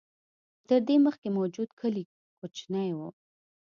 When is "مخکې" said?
1.05-1.27